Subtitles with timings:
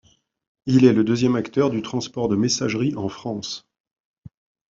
[0.65, 3.67] Il est le deuxième acteur du transport de messagerie en France.